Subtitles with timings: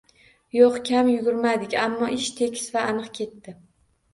[0.55, 3.55] Yo`q, kam yugurmadik, ammo ish tekis va aniq ketdi